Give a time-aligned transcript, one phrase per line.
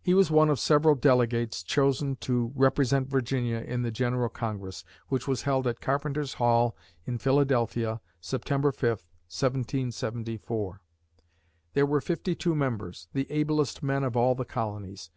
[0.00, 5.28] He was one of several delegates chosen to represent Virginia in the General Congress, which
[5.28, 10.80] was held at Carpenters' Hall in Philadelphia, September 5, 1774.
[11.74, 15.10] There were fifty two members, the ablest men of all the colonies.